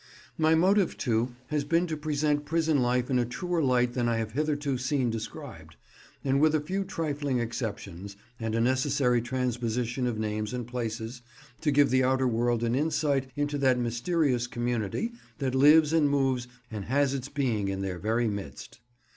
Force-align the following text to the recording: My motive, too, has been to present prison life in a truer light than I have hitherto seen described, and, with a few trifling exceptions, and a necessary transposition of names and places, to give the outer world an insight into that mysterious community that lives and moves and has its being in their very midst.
My 0.35 0.55
motive, 0.55 0.97
too, 0.97 1.35
has 1.49 1.63
been 1.63 1.85
to 1.85 1.95
present 1.95 2.43
prison 2.43 2.79
life 2.79 3.11
in 3.11 3.19
a 3.19 3.23
truer 3.23 3.61
light 3.61 3.93
than 3.93 4.09
I 4.09 4.17
have 4.17 4.31
hitherto 4.31 4.79
seen 4.79 5.11
described, 5.11 5.75
and, 6.23 6.41
with 6.41 6.55
a 6.55 6.59
few 6.59 6.83
trifling 6.83 7.37
exceptions, 7.37 8.15
and 8.39 8.55
a 8.55 8.61
necessary 8.61 9.21
transposition 9.21 10.07
of 10.07 10.17
names 10.17 10.55
and 10.55 10.65
places, 10.65 11.21
to 11.59 11.69
give 11.69 11.91
the 11.91 12.03
outer 12.03 12.27
world 12.27 12.63
an 12.63 12.73
insight 12.73 13.29
into 13.35 13.59
that 13.59 13.77
mysterious 13.77 14.47
community 14.47 15.11
that 15.37 15.53
lives 15.53 15.93
and 15.93 16.09
moves 16.09 16.47
and 16.71 16.85
has 16.85 17.13
its 17.13 17.29
being 17.29 17.67
in 17.67 17.81
their 17.83 17.99
very 17.99 18.27
midst. 18.27 18.79